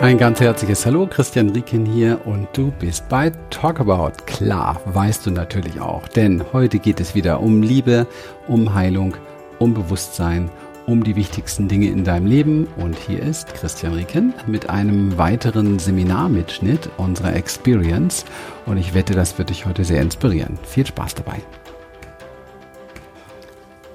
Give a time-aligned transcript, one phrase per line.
[0.00, 4.12] Ein ganz herzliches Hallo, Christian Rieken hier und du bist bei Talkabout.
[4.26, 8.06] Klar, weißt du natürlich auch, denn heute geht es wieder um Liebe,
[8.46, 9.16] um Heilung,
[9.58, 10.52] um Bewusstsein,
[10.86, 15.80] um die wichtigsten Dinge in deinem Leben und hier ist Christian Rieken mit einem weiteren
[15.80, 18.24] Seminarmitschnitt unserer Experience
[18.66, 20.60] und ich wette, das wird dich heute sehr inspirieren.
[20.62, 21.40] Viel Spaß dabei.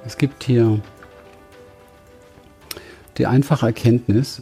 [0.05, 0.81] Es gibt hier
[3.17, 4.41] die einfache Erkenntnis,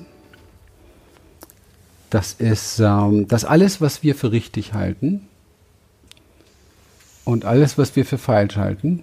[2.12, 5.28] das ist, ähm, dass alles, was wir für richtig halten
[7.24, 9.02] und alles, was wir für falsch halten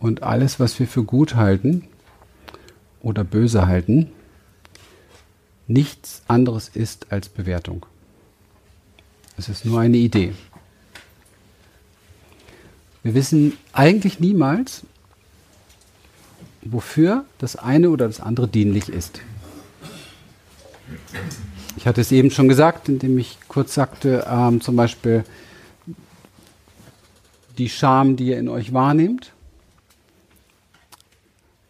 [0.00, 1.86] und alles, was wir für gut halten
[3.00, 4.10] oder böse halten,
[5.68, 7.86] nichts anderes ist als Bewertung.
[9.38, 10.32] Es ist nur eine Idee.
[13.04, 14.82] Wir wissen eigentlich niemals,
[16.62, 19.20] wofür das eine oder das andere dienlich ist.
[21.76, 25.24] Ich hatte es eben schon gesagt, indem ich kurz sagte, ähm, zum Beispiel
[27.58, 29.32] die Scham, die ihr in euch wahrnehmt,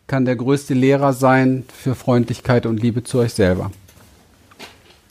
[0.07, 3.71] kann der größte Lehrer sein für Freundlichkeit und Liebe zu euch selber.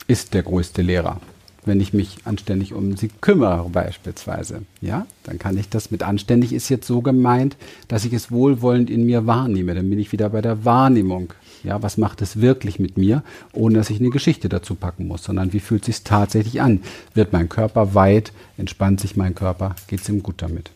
[0.06, 1.20] Ist der größte Lehrer
[1.64, 4.62] wenn ich mich anständig um sie kümmere beispielsweise.
[4.80, 7.56] Ja, dann kann ich das mit anständig ist jetzt so gemeint,
[7.88, 9.74] dass ich es wohlwollend in mir wahrnehme.
[9.74, 11.32] Dann bin ich wieder bei der Wahrnehmung.
[11.64, 15.24] Ja, was macht es wirklich mit mir, ohne dass ich eine Geschichte dazu packen muss,
[15.24, 16.80] sondern wie fühlt es sich tatsächlich an?
[17.14, 18.32] Wird mein Körper weit?
[18.58, 19.76] Entspannt sich mein Körper?
[19.86, 20.70] Geht es ihm gut damit?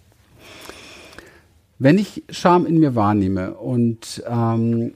[1.78, 4.95] Wenn ich Scham in mir wahrnehme und ähm,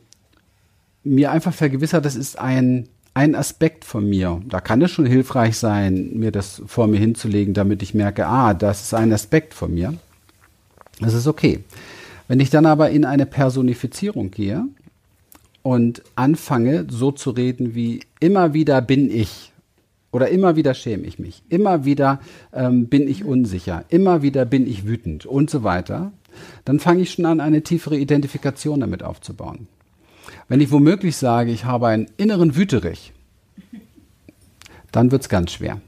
[1.05, 4.41] mir einfach vergewissert, das ist ein ein Aspekt von mir.
[4.49, 8.55] Da kann es schon hilfreich sein, mir das vor mir hinzulegen, damit ich merke, ah,
[8.55, 9.95] das ist ein Aspekt von mir.
[11.01, 11.65] Das ist okay.
[12.29, 14.65] Wenn ich dann aber in eine Personifizierung gehe
[15.63, 19.53] und anfange, so zu reden wie immer wieder bin ich
[20.13, 22.21] oder immer wieder schäme ich mich, immer wieder
[22.53, 26.13] ähm, bin ich unsicher, immer wieder bin ich wütend und so weiter,
[26.65, 29.69] dann fange ich schon an, eine tiefere Identifikation damit aufzubauen.
[30.49, 33.13] Wenn ich womöglich sage, ich habe einen inneren Wüterich,
[34.93, 35.81] dann wird es ganz schwer,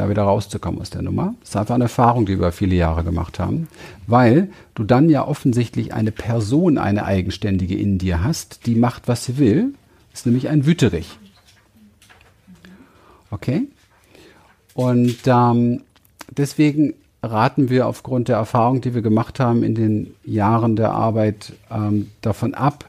[0.00, 1.34] da wieder rauszukommen aus der Nummer.
[1.40, 3.68] Das ist einfach eine Erfahrung, die wir viele Jahre gemacht haben,
[4.06, 9.24] weil du dann ja offensichtlich eine Person, eine eigenständige in dir hast, die macht, was
[9.24, 9.74] sie will.
[10.12, 11.18] Ist nämlich ein Wüterich.
[13.30, 13.68] Okay?
[14.74, 15.82] Und ähm,
[16.36, 21.52] deswegen raten wir aufgrund der Erfahrung, die wir gemacht haben in den Jahren der Arbeit,
[21.70, 22.88] ähm, davon ab,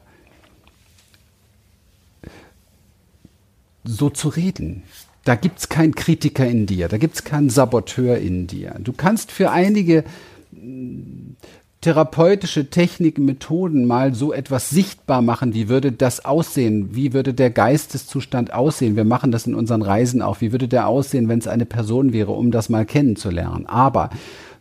[3.83, 4.83] so zu reden.
[5.24, 8.76] Da gibt es keinen Kritiker in dir, da gibt es keinen Saboteur in dir.
[8.80, 10.04] Du kannst für einige
[10.52, 11.36] mm,
[11.82, 15.54] therapeutische Techniken, Methoden mal so etwas sichtbar machen.
[15.54, 16.96] Wie würde das aussehen?
[16.96, 18.96] Wie würde der Geisteszustand aussehen?
[18.96, 20.42] Wir machen das in unseren Reisen auch.
[20.42, 23.66] Wie würde der aussehen, wenn es eine Person wäre, um das mal kennenzulernen?
[23.66, 24.12] Aber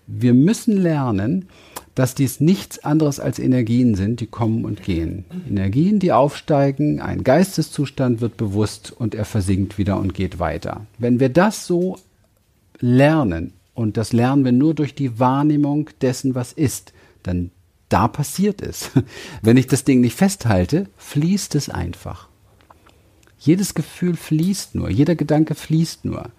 [0.07, 1.49] wir müssen lernen,
[1.95, 5.25] dass dies nichts anderes als Energien sind, die kommen und gehen.
[5.49, 10.87] Energien, die aufsteigen, ein Geisteszustand wird bewusst und er versinkt wieder und geht weiter.
[10.99, 11.99] Wenn wir das so
[12.79, 16.93] lernen, und das lernen wir nur durch die Wahrnehmung dessen, was ist,
[17.23, 17.51] dann
[17.89, 18.91] da passiert es.
[19.43, 22.29] Wenn ich das Ding nicht festhalte, fließt es einfach.
[23.39, 26.31] Jedes Gefühl fließt nur, jeder Gedanke fließt nur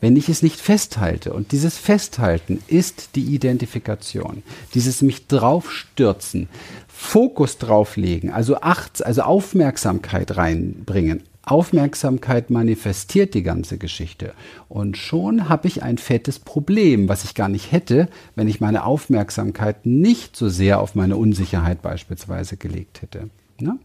[0.00, 1.32] wenn ich es nicht festhalte.
[1.32, 4.42] Und dieses Festhalten ist die Identifikation.
[4.74, 6.48] Dieses mich draufstürzen,
[6.88, 11.22] Fokus drauflegen, also Achts, also Aufmerksamkeit reinbringen.
[11.42, 14.34] Aufmerksamkeit manifestiert die ganze Geschichte.
[14.68, 18.84] Und schon habe ich ein fettes Problem, was ich gar nicht hätte, wenn ich meine
[18.84, 23.30] Aufmerksamkeit nicht so sehr auf meine Unsicherheit beispielsweise gelegt hätte.
[23.60, 23.78] Ne?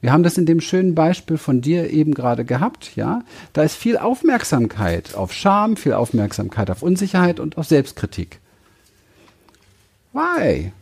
[0.00, 3.22] Wir haben das in dem schönen Beispiel von dir eben gerade gehabt, ja.
[3.52, 8.40] Da ist viel Aufmerksamkeit auf Scham, viel Aufmerksamkeit auf Unsicherheit und auf Selbstkritik.
[10.12, 10.72] Why?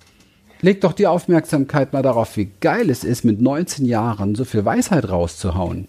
[0.61, 4.65] Leg doch die Aufmerksamkeit mal darauf, wie geil es ist, mit 19 Jahren so viel
[4.65, 5.89] Weisheit rauszuhauen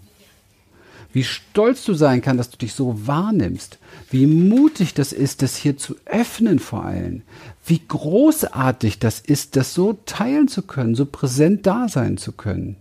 [1.14, 3.80] wie stolz du sein kannst, dass du dich so wahrnimmst,
[4.12, 7.24] wie mutig das ist, das hier zu öffnen vor allem,
[7.66, 12.76] wie großartig das ist, das so teilen zu können, so präsent da sein zu können,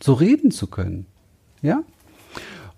[0.00, 1.06] so reden zu können.
[1.62, 1.82] Ja?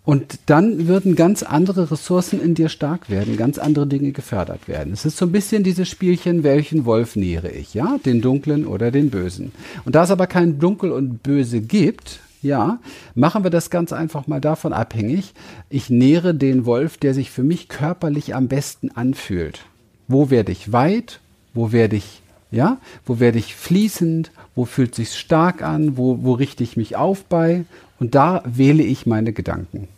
[0.04, 4.92] Und dann würden ganz andere Ressourcen in dir stark werden, ganz andere Dinge gefördert werden.
[4.92, 7.98] Es ist so ein bisschen dieses Spielchen, welchen Wolf nähere ich, ja?
[8.04, 9.50] Den dunklen oder den bösen.
[9.84, 12.78] Und da es aber kein Dunkel und Böse gibt, ja,
[13.14, 15.34] machen wir das ganz einfach mal davon abhängig.
[15.68, 19.66] Ich nähere den Wolf, der sich für mich körperlich am besten anfühlt.
[20.08, 21.20] Wo werde ich weit?
[21.54, 24.30] Wo werde ich, ja, wo werde ich fließend?
[24.54, 25.96] Wo fühlt sich stark an?
[25.96, 27.64] Wo, wo richte ich mich auf bei?
[27.98, 29.88] Und da wähle ich meine Gedanken.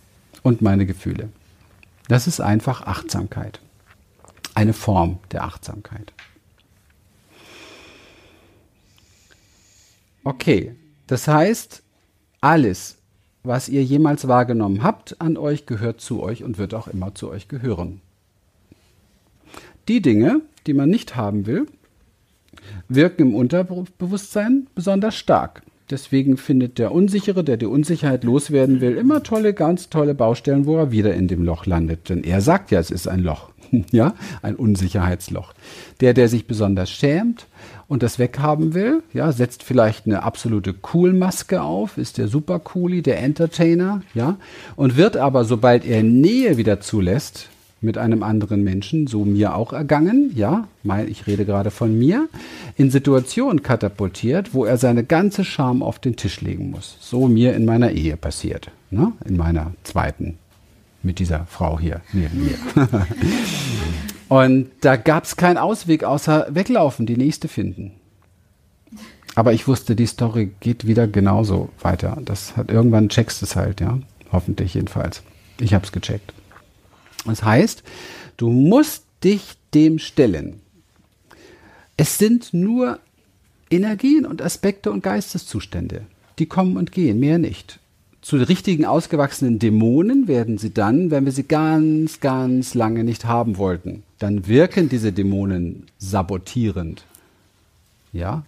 [0.43, 1.29] und meine Gefühle.
[2.09, 3.61] Das ist einfach Achtsamkeit.
[4.55, 6.13] Eine Form der Achtsamkeit.
[10.25, 10.75] Okay,
[11.07, 11.83] das heißt,
[12.41, 12.99] alles,
[13.43, 17.31] was ihr jemals wahrgenommen habt an euch, gehört zu euch und wird auch immer zu
[17.31, 18.01] euch gehören.
[19.89, 21.67] Die Dinge, die man nicht haben will,
[22.89, 25.63] wirken im Unterbewusstsein besonders stark.
[25.91, 30.77] Deswegen findet der Unsichere, der die Unsicherheit loswerden will, immer tolle, ganz tolle Baustellen, wo
[30.77, 32.11] er wieder in dem Loch landet.
[32.11, 33.51] Denn er sagt ja, es ist ein Loch.
[33.91, 35.55] ja, ein Unsicherheitsloch.
[36.01, 37.47] Der, der sich besonders schämt
[37.89, 43.03] und das weghaben will, ja, setzt vielleicht eine absolute Cool-Maske auf, ist der super Coolie,
[43.03, 44.37] der Entertainer, ja,
[44.77, 47.49] und wird aber, sobald er Nähe wieder zulässt,
[47.81, 52.29] mit einem anderen Menschen, so mir auch ergangen, ja, mein, ich rede gerade von mir,
[52.77, 56.97] in Situationen katapultiert, wo er seine ganze Scham auf den Tisch legen muss.
[57.01, 59.13] So mir in meiner Ehe passiert, ne?
[59.25, 60.39] in meiner zweiten,
[61.03, 62.59] mit dieser Frau hier neben mir.
[64.29, 67.93] Und da gab es keinen Ausweg außer weglaufen, die nächste finden.
[69.35, 72.19] Aber ich wusste, die Story geht wieder genauso weiter.
[72.25, 73.99] Das hat irgendwann checkst es halt, ja.
[74.33, 75.23] Hoffentlich jedenfalls.
[75.61, 76.33] Ich habe es gecheckt.
[77.25, 77.83] Das heißt,
[78.37, 80.61] du musst dich dem stellen.
[81.97, 82.99] Es sind nur
[83.71, 86.03] Energien und Aspekte und Geisteszustände,
[86.39, 87.81] die kommen und gehen, mehr nicht.
[88.23, 93.57] Zu richtigen ausgewachsenen Dämonen werden sie dann, wenn wir sie ganz, ganz lange nicht haben
[93.57, 94.03] wollten.
[94.19, 97.05] Dann wirken diese Dämonen sabotierend.
[98.13, 98.45] Ja,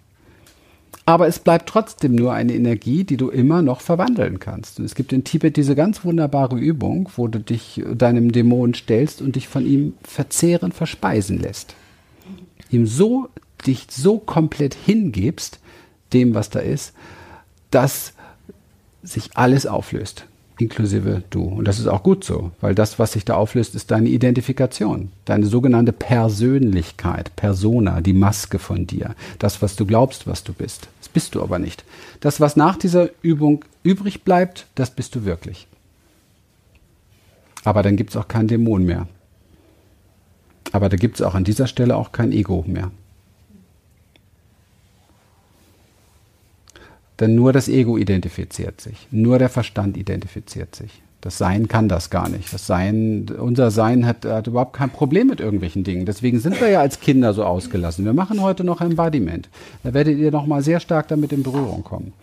[1.11, 4.79] aber es bleibt trotzdem nur eine Energie, die du immer noch verwandeln kannst.
[4.79, 9.21] Und es gibt in Tibet diese ganz wunderbare Übung, wo du dich deinem Dämon stellst
[9.21, 11.75] und dich von ihm verzehren, verspeisen lässt.
[12.71, 13.29] Ihm so,
[13.67, 15.59] dich so komplett hingibst,
[16.13, 16.93] dem, was da ist,
[17.73, 18.13] dass
[19.03, 20.27] sich alles auflöst
[20.61, 21.43] inklusive du.
[21.43, 25.11] Und das ist auch gut so, weil das, was sich da auflöst, ist deine Identifikation,
[25.25, 30.89] deine sogenannte Persönlichkeit, Persona, die Maske von dir, das, was du glaubst, was du bist.
[31.01, 31.85] Das bist du aber nicht.
[32.21, 35.67] Das, was nach dieser Übung übrig bleibt, das bist du wirklich.
[37.65, 39.07] Aber dann gibt es auch keinen Dämon mehr.
[40.73, 42.91] Aber da gibt es auch an dieser Stelle auch kein Ego mehr.
[47.21, 51.03] Denn nur das Ego identifiziert sich, nur der Verstand identifiziert sich.
[51.21, 52.51] Das Sein kann das gar nicht.
[52.51, 56.07] Das Sein, unser Sein hat, hat, überhaupt kein Problem mit irgendwelchen Dingen.
[56.07, 58.07] Deswegen sind wir ja als Kinder so ausgelassen.
[58.07, 59.51] Wir machen heute noch Embodiment.
[59.83, 62.15] Da werdet ihr noch mal sehr stark damit in Berührung kommen.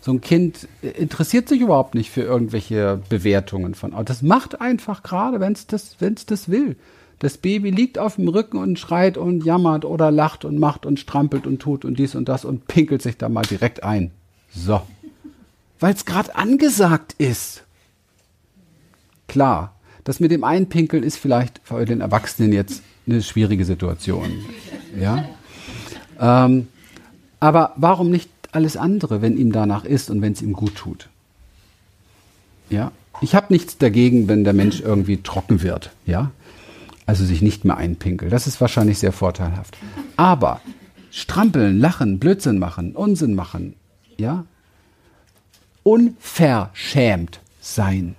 [0.00, 3.92] So ein Kind interessiert sich überhaupt nicht für irgendwelche Bewertungen von.
[4.06, 6.76] Das macht einfach gerade, wenn es das, wenn's das will.
[7.18, 10.98] Das Baby liegt auf dem Rücken und schreit und jammert oder lacht und macht und
[10.98, 14.12] strampelt und tut und dies und das und pinkelt sich da mal direkt ein.
[14.54, 14.82] So.
[15.78, 17.64] Weil es gerade angesagt ist.
[19.28, 19.74] Klar,
[20.04, 24.30] das mit dem Einpinkeln ist vielleicht für den Erwachsenen jetzt eine schwierige Situation.
[24.98, 25.24] Ja?
[26.20, 26.68] Ähm,
[27.38, 31.08] aber warum nicht alles andere, wenn ihm danach ist und wenn es ihm gut tut?
[32.68, 32.92] Ja?
[33.20, 35.90] Ich habe nichts dagegen, wenn der Mensch irgendwie trocken wird.
[36.06, 36.30] Ja?
[37.06, 38.32] Also sich nicht mehr einpinkelt.
[38.32, 39.76] Das ist wahrscheinlich sehr vorteilhaft.
[40.16, 40.60] Aber
[41.10, 43.74] strampeln, lachen, Blödsinn machen, Unsinn machen,
[44.20, 44.46] ja,
[45.82, 48.14] unverschämt sein.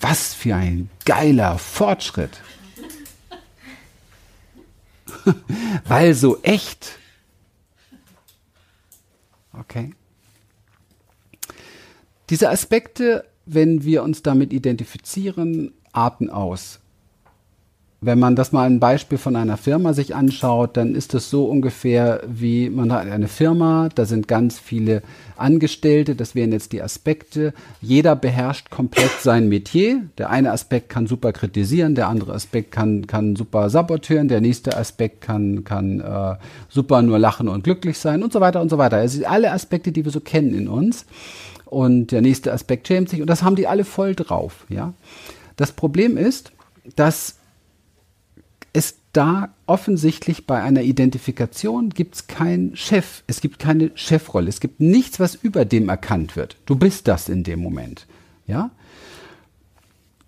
[0.00, 2.40] Was für ein geiler Fortschritt.
[5.86, 6.98] Weil so echt.
[9.52, 9.94] Okay.
[12.30, 16.80] Diese Aspekte, wenn wir uns damit identifizieren, arten aus.
[18.04, 21.46] Wenn man das mal ein Beispiel von einer Firma sich anschaut, dann ist es so
[21.46, 25.02] ungefähr wie man hat eine Firma, da sind ganz viele
[25.38, 27.54] Angestellte, das wären jetzt die Aspekte.
[27.80, 30.02] Jeder beherrscht komplett sein Metier.
[30.18, 34.76] Der eine Aspekt kann super kritisieren, der andere Aspekt kann, kann super sabotieren, der nächste
[34.76, 36.36] Aspekt kann, kann äh,
[36.68, 38.98] super nur lachen und glücklich sein und so weiter und so weiter.
[38.98, 41.06] Also alle Aspekte, die wir so kennen in uns.
[41.64, 44.66] Und der nächste Aspekt schämt sich und das haben die alle voll drauf.
[44.68, 44.92] Ja?
[45.56, 46.52] Das Problem ist,
[46.96, 47.36] dass
[49.16, 54.80] da offensichtlich bei einer Identifikation gibt es keinen Chef, es gibt keine Chefrolle, es gibt
[54.80, 56.56] nichts, was über dem erkannt wird.
[56.66, 58.06] Du bist das in dem Moment.
[58.46, 58.70] Ja?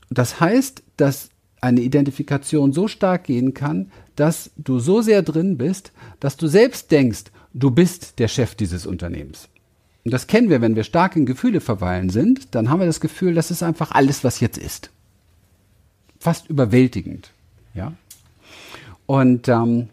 [0.09, 5.93] Das heißt, dass eine Identifikation so stark gehen kann, dass du so sehr drin bist,
[6.21, 7.25] dass du selbst denkst,
[7.55, 9.49] du bist der Chef dieses Unternehmens.
[10.05, 13.01] Und das kennen wir, wenn wir stark in Gefühle verweilen sind, dann haben wir das
[13.01, 14.91] Gefühl, das ist einfach alles, was jetzt ist.
[16.21, 17.33] Fast überwältigend.
[17.75, 17.93] Ja?
[19.07, 19.89] Und ähm,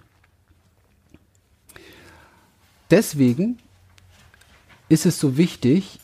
[2.89, 3.59] deswegen
[4.89, 5.99] ist es so wichtig,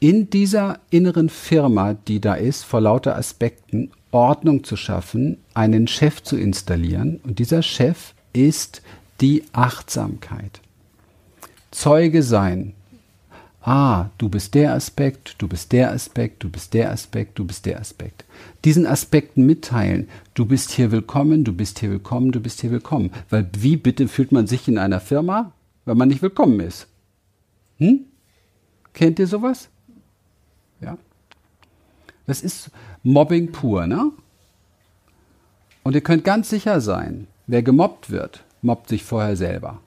[0.00, 6.22] in dieser inneren Firma, die da ist, vor lauter Aspekten, Ordnung zu schaffen, einen Chef
[6.22, 7.20] zu installieren.
[7.24, 8.82] Und dieser Chef ist
[9.20, 10.60] die Achtsamkeit.
[11.70, 12.74] Zeuge sein.
[13.60, 17.66] Ah, du bist der Aspekt, du bist der Aspekt, du bist der Aspekt, du bist
[17.66, 18.24] der Aspekt.
[18.64, 20.08] Diesen Aspekten mitteilen.
[20.34, 23.10] Du bist hier willkommen, du bist hier willkommen, du bist hier willkommen.
[23.30, 25.52] Weil wie bitte fühlt man sich in einer Firma,
[25.84, 26.86] wenn man nicht willkommen ist?
[27.78, 28.04] Hm?
[28.92, 29.68] Kennt ihr sowas?
[30.80, 30.96] Ja.
[32.26, 32.70] Das ist
[33.02, 34.12] Mobbing pur, ne?
[35.82, 39.80] Und ihr könnt ganz sicher sein, wer gemobbt wird, mobbt sich vorher selber.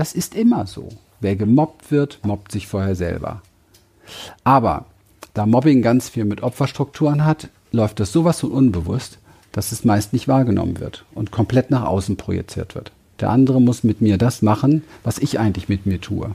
[0.00, 0.88] Das ist immer so.
[1.20, 3.42] Wer gemobbt wird, mobbt sich vorher selber.
[4.44, 4.86] Aber
[5.34, 9.18] da Mobbing ganz viel mit Opferstrukturen hat, läuft das sowas von unbewusst,
[9.52, 12.92] dass es meist nicht wahrgenommen wird und komplett nach außen projiziert wird.
[13.20, 16.34] Der andere muss mit mir das machen, was ich eigentlich mit mir tue.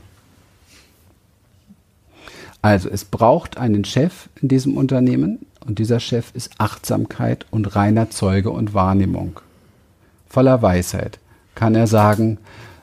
[2.62, 8.10] Also es braucht einen Chef in diesem Unternehmen und dieser Chef ist Achtsamkeit und reiner
[8.10, 9.40] Zeuge und Wahrnehmung.
[10.28, 11.18] Voller Weisheit
[11.56, 12.38] kann er sagen,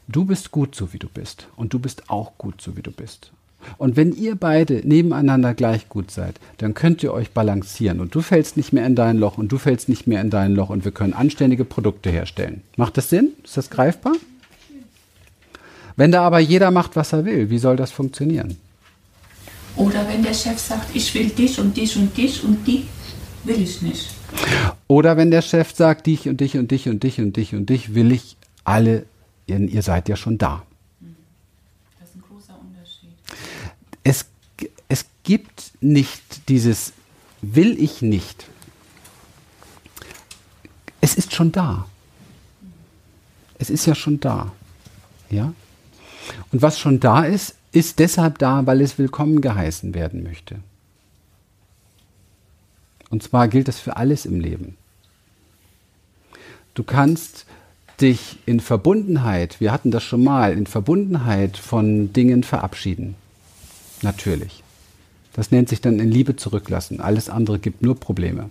[0.07, 2.91] du bist gut so wie du bist und du bist auch gut so wie du
[2.91, 3.31] bist.
[3.77, 8.21] Und wenn ihr beide nebeneinander gleich gut seid, dann könnt ihr euch balancieren und du
[8.21, 10.83] fällst nicht mehr in dein Loch und du fällst nicht mehr in dein Loch und
[10.83, 12.61] wir können anständige Produkte herstellen.
[12.75, 13.29] Macht das Sinn?
[13.43, 14.13] Ist das greifbar?
[15.95, 18.57] Wenn da aber jeder macht, was er will, wie soll das funktionieren?
[19.75, 22.85] Oder wenn der Chef sagt, ich will dich und dich und dich und die
[23.43, 24.09] will ich nicht.
[24.87, 27.69] Oder wenn der Chef sagt, dich und dich und dich und dich und dich und
[27.69, 29.05] dich will ich alle,
[29.45, 30.63] ihr, ihr seid ja schon da.
[31.99, 33.13] Das ist ein großer Unterschied.
[34.03, 34.25] Es,
[34.87, 36.93] es gibt nicht dieses
[37.43, 38.47] will ich nicht.
[41.01, 41.85] Es ist schon da.
[43.59, 44.53] Es ist ja schon da.
[45.29, 45.53] Ja?
[46.51, 50.59] Und was schon da ist, ist deshalb da, weil es willkommen geheißen werden möchte.
[53.09, 54.77] Und zwar gilt das für alles im Leben.
[56.73, 57.45] Du kannst
[58.01, 63.15] dich in Verbundenheit, wir hatten das schon mal, in Verbundenheit von Dingen verabschieden.
[64.01, 64.63] Natürlich.
[65.33, 66.99] Das nennt sich dann in Liebe zurücklassen.
[66.99, 68.49] Alles andere gibt nur Probleme.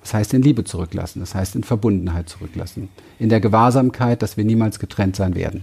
[0.00, 2.88] Das heißt in Liebe zurücklassen, das heißt in Verbundenheit zurücklassen.
[3.18, 5.62] In der Gewahrsamkeit, dass wir niemals getrennt sein werden.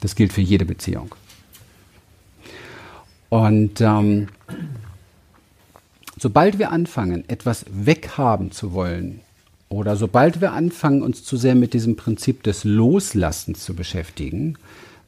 [0.00, 1.14] Das gilt für jede Beziehung.
[3.28, 4.28] Und ähm,
[6.18, 9.20] sobald wir anfangen, etwas weghaben zu wollen,
[9.72, 14.58] oder sobald wir anfangen, uns zu sehr mit diesem Prinzip des Loslassens zu beschäftigen,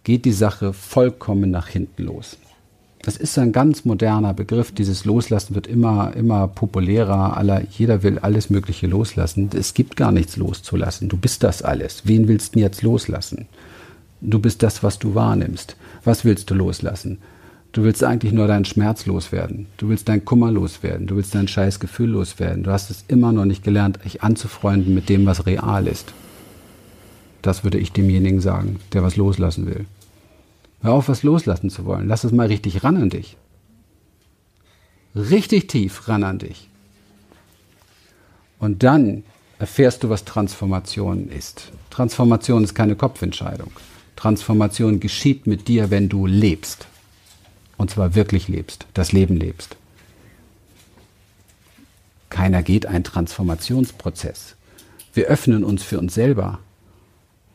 [0.04, 2.38] geht die Sache vollkommen nach hinten los.
[3.02, 4.72] Das ist ein ganz moderner Begriff.
[4.72, 7.36] Dieses Loslassen wird immer, immer populärer.
[7.36, 9.50] Aller, jeder will alles Mögliche loslassen.
[9.54, 11.10] Es gibt gar nichts loszulassen.
[11.10, 12.06] Du bist das alles.
[12.06, 13.46] Wen willst du jetzt loslassen?
[14.22, 15.76] Du bist das, was du wahrnimmst.
[16.04, 17.18] Was willst du loslassen?
[17.74, 19.66] Du willst eigentlich nur deinen Schmerz loswerden.
[19.78, 21.08] Du willst deinen Kummer loswerden.
[21.08, 22.62] Du willst dein scheiß Gefühl loswerden.
[22.62, 26.14] Du hast es immer noch nicht gelernt, dich anzufreunden mit dem, was real ist.
[27.42, 29.86] Das würde ich demjenigen sagen, der was loslassen will.
[30.82, 32.06] Hör auf, was loslassen zu wollen.
[32.06, 33.36] Lass es mal richtig ran an dich.
[35.16, 36.68] Richtig tief ran an dich.
[38.60, 39.24] Und dann
[39.58, 41.72] erfährst du, was Transformation ist.
[41.90, 43.72] Transformation ist keine Kopfentscheidung.
[44.14, 46.86] Transformation geschieht mit dir, wenn du lebst.
[47.76, 49.76] Und zwar wirklich lebst, das Leben lebst.
[52.30, 54.56] Keiner geht einen Transformationsprozess.
[55.12, 56.58] Wir öffnen uns für uns selber.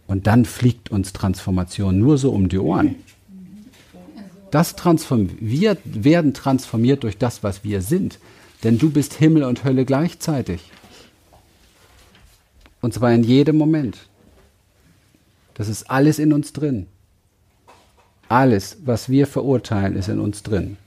[0.07, 2.95] Und dann fliegt uns Transformation nur so um die Ohren.
[4.51, 4.75] Das
[5.39, 8.19] wir werden transformiert durch das, was wir sind.
[8.63, 10.71] Denn du bist Himmel und Hölle gleichzeitig.
[12.81, 13.97] Und zwar in jedem Moment.
[15.53, 16.87] Das ist alles in uns drin.
[18.29, 20.77] Alles, was wir verurteilen, ist in uns drin.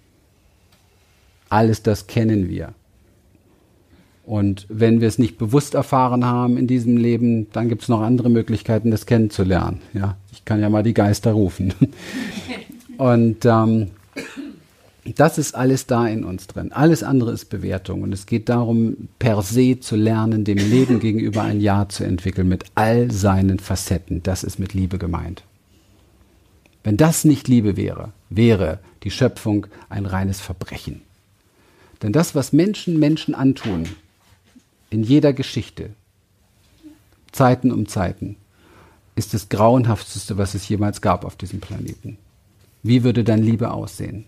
[1.49, 2.73] Alles das kennen wir.
[4.25, 8.01] Und wenn wir es nicht bewusst erfahren haben in diesem Leben, dann gibt es noch
[8.01, 9.81] andere Möglichkeiten, das kennenzulernen.
[9.93, 11.75] Ja, ich kann ja mal die Geister rufen.
[12.97, 13.89] Und ähm,
[15.17, 16.71] das ist alles da in uns drin.
[16.71, 18.03] Alles andere ist Bewertung.
[18.03, 22.49] Und es geht darum, per se zu lernen, dem Leben gegenüber ein Ja zu entwickeln
[22.49, 24.23] mit all seinen Facetten.
[24.23, 25.43] Das ist mit Liebe gemeint.
[26.85, 31.03] Wenn das nicht Liebe wäre, wäre die Schöpfung ein reines Verbrechen.
[32.03, 33.89] Denn das, was Menschen Menschen antun,
[34.91, 35.91] in jeder Geschichte,
[37.31, 38.37] Zeiten um Zeiten,
[39.15, 42.19] ist das Grauenhafteste, was es jemals gab auf diesem Planeten.
[42.83, 44.25] Wie würde dann Liebe aussehen?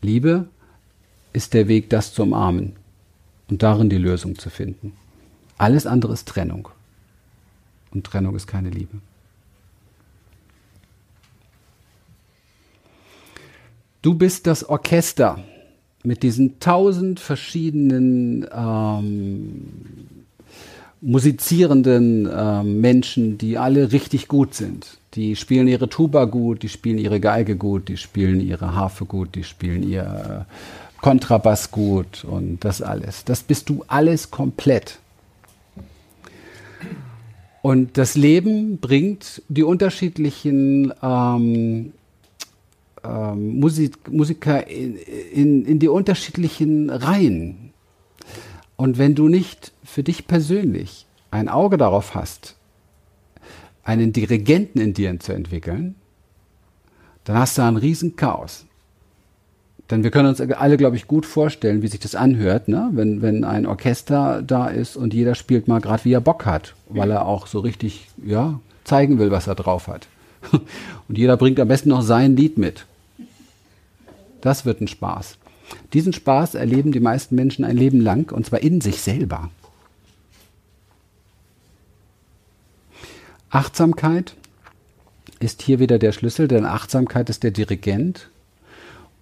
[0.00, 0.48] Liebe
[1.32, 2.74] ist der Weg, das zu umarmen
[3.48, 4.94] und darin die Lösung zu finden.
[5.58, 6.68] Alles andere ist Trennung.
[7.94, 8.98] Und Trennung ist keine Liebe.
[14.02, 15.38] Du bist das Orchester
[16.02, 19.68] mit diesen tausend verschiedenen ähm,
[21.00, 24.98] musizierenden äh, Menschen, die alle richtig gut sind.
[25.14, 29.34] Die spielen ihre Tuba gut, die spielen ihre Geige gut, die spielen ihre Harfe gut,
[29.34, 30.46] die spielen ihr
[31.00, 33.24] Kontrabass gut und das alles.
[33.24, 34.98] Das bist du alles komplett.
[37.62, 41.92] Und das Leben bringt die unterschiedlichen ähm,
[43.04, 47.72] ähm, Musik, Musiker in, in, in die unterschiedlichen Reihen.
[48.76, 52.56] Und wenn du nicht für dich persönlich ein Auge darauf hast,
[53.84, 55.94] einen Dirigenten in dir zu entwickeln,
[57.24, 58.66] dann hast du ein riesen Chaos.
[59.90, 62.90] Denn wir können uns alle, glaube ich, gut vorstellen, wie sich das anhört, ne?
[62.92, 66.74] wenn, wenn ein Orchester da ist und jeder spielt mal gerade, wie er Bock hat,
[66.88, 70.08] weil er auch so richtig ja, zeigen will, was er drauf hat.
[71.08, 72.86] Und jeder bringt am besten noch sein Lied mit.
[74.40, 75.36] Das wird ein Spaß.
[75.92, 79.50] Diesen Spaß erleben die meisten Menschen ein Leben lang und zwar in sich selber.
[83.50, 84.34] Achtsamkeit
[85.38, 88.30] ist hier wieder der Schlüssel, denn Achtsamkeit ist der Dirigent.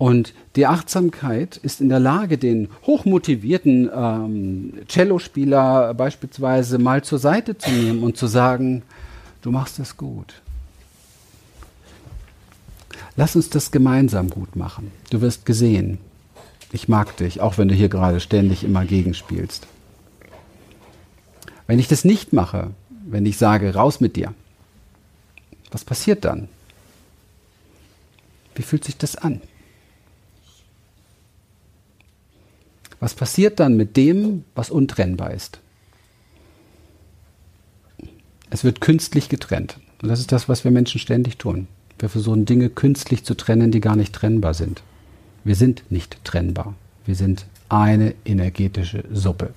[0.01, 7.59] Und die Achtsamkeit ist in der Lage, den hochmotivierten ähm, Cellospieler beispielsweise mal zur Seite
[7.59, 8.83] zu nehmen und zu sagen,
[9.43, 10.41] du machst das gut.
[13.15, 14.91] Lass uns das gemeinsam gut machen.
[15.11, 15.99] Du wirst gesehen.
[16.73, 19.67] Ich mag dich, auch wenn du hier gerade ständig immer gegenspielst.
[21.67, 22.71] Wenn ich das nicht mache,
[23.05, 24.33] wenn ich sage, raus mit dir,
[25.71, 26.49] was passiert dann?
[28.55, 29.43] Wie fühlt sich das an?
[33.01, 35.59] Was passiert dann mit dem, was untrennbar ist?
[38.51, 39.79] Es wird künstlich getrennt.
[40.03, 41.67] Und das ist das, was wir Menschen ständig tun.
[41.99, 44.83] Wir versuchen Dinge künstlich zu trennen, die gar nicht trennbar sind.
[45.45, 46.75] Wir sind nicht trennbar.
[47.07, 49.55] Wir sind eine energetische Suppe.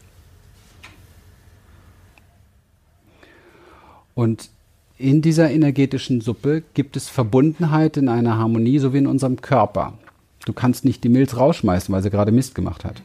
[4.15, 4.50] Und
[4.98, 9.98] in dieser energetischen Suppe gibt es Verbundenheit in einer Harmonie, so wie in unserem Körper.
[10.46, 13.02] Du kannst nicht die Milz rausschmeißen, weil sie gerade Mist gemacht hat.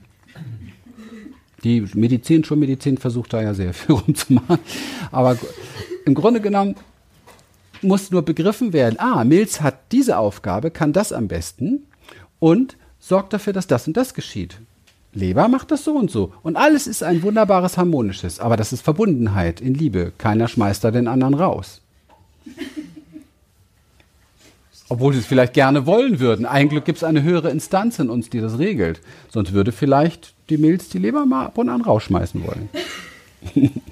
[1.64, 4.60] Die Medizin, Schulmedizin versucht da ja sehr viel rumzumachen.
[5.10, 5.36] Aber
[6.04, 6.76] im Grunde genommen
[7.82, 11.86] muss nur begriffen werden, ah, Milz hat diese Aufgabe, kann das am besten
[12.38, 14.58] und sorgt dafür, dass das und das geschieht.
[15.14, 16.32] Leber macht das so und so.
[16.42, 18.40] Und alles ist ein wunderbares Harmonisches.
[18.40, 20.12] Aber das ist Verbundenheit in Liebe.
[20.18, 21.80] Keiner schmeißt da den anderen raus.
[24.88, 26.46] Obwohl sie es vielleicht gerne wollen würden.
[26.46, 29.00] Eigentlich gibt es eine höhere Instanz in uns, die das regelt.
[29.28, 32.70] Sonst würde vielleicht die Milz die Leber mal ab und an rausschmeißen wollen.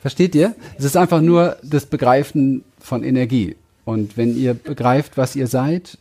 [0.00, 0.54] Versteht ihr?
[0.78, 3.56] Es ist einfach nur das Begreifen von Energie.
[3.84, 5.98] Und wenn ihr begreift, was ihr seid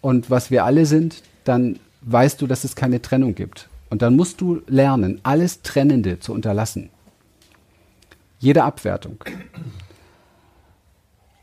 [0.00, 3.68] und was wir alle sind, dann weißt du, dass es keine Trennung gibt.
[3.90, 6.90] Und dann musst du lernen, alles Trennende zu unterlassen.
[8.38, 9.16] Jede Abwertung.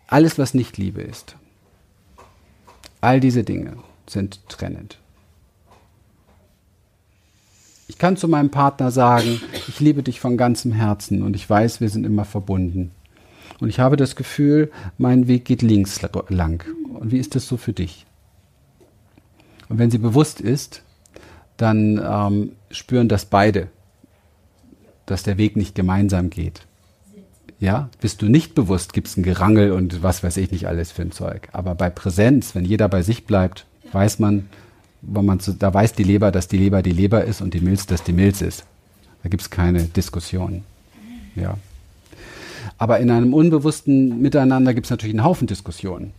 [0.10, 1.36] Alles, was nicht Liebe ist.
[3.00, 4.98] All diese Dinge sind trennend.
[7.88, 11.80] Ich kann zu meinem Partner sagen, ich liebe dich von ganzem Herzen und ich weiß,
[11.80, 12.92] wir sind immer verbunden.
[13.60, 16.66] Und ich habe das Gefühl, mein Weg geht links lang.
[16.94, 18.08] Und wie ist das so für dich?
[19.70, 20.82] Und wenn sie bewusst ist,
[21.58, 23.68] dann ähm, spüren das beide,
[25.06, 26.66] dass der Weg nicht gemeinsam geht.
[27.60, 30.92] Ja, bist du nicht bewusst, gibt es ein Gerangel und was weiß ich nicht alles
[30.92, 31.50] für ein Zeug.
[31.52, 34.48] Aber bei Präsenz, wenn jeder bei sich bleibt, weiß man,
[35.02, 37.60] weil man so, da weiß die Leber, dass die Leber die Leber ist und die
[37.60, 38.64] Milz, dass die Milz ist.
[39.24, 40.64] Da gibt es keine Diskussion.
[41.36, 41.58] Ja.
[42.78, 46.14] Aber in einem unbewussten Miteinander gibt es natürlich einen Haufen Diskussionen.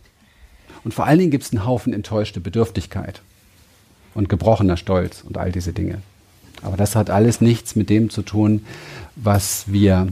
[0.85, 3.23] Und vor allen Dingen gibt es einen Haufen enttäuschte Bedürftigkeit
[4.15, 6.03] und gebrochener Stolz und all diese Dinge.
[6.63, 8.67] Aber das hat alles nichts mit dem zu tun,
[9.17, 10.09] was wir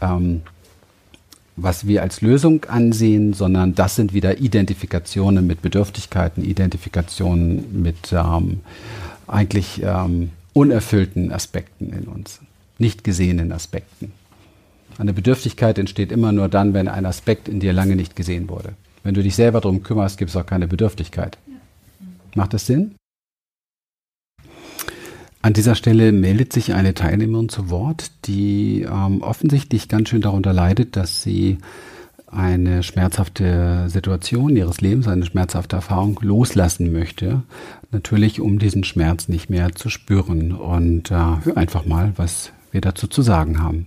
[0.00, 0.42] ähm,
[1.56, 8.60] was wir als Lösung ansehen, sondern das sind wieder Identifikationen mit Bedürftigkeiten, Identifikationen mit ähm,
[9.26, 12.40] eigentlich ähm, unerfüllten Aspekten in uns,
[12.78, 14.12] nicht gesehenen Aspekten.
[14.98, 18.74] Eine Bedürftigkeit entsteht immer nur dann, wenn ein Aspekt in dir lange nicht gesehen wurde.
[19.04, 21.38] Wenn du dich selber darum kümmerst, gibt es auch keine Bedürftigkeit.
[22.34, 22.94] Macht das Sinn?
[25.40, 30.52] An dieser Stelle meldet sich eine Teilnehmerin zu Wort, die ähm, offensichtlich ganz schön darunter
[30.52, 31.58] leidet, dass sie
[32.26, 37.42] eine schmerzhafte Situation ihres Lebens, eine schmerzhafte Erfahrung loslassen möchte.
[37.90, 40.52] Natürlich, um diesen Schmerz nicht mehr zu spüren.
[40.52, 43.86] Und äh, hör einfach mal, was wir dazu zu sagen haben.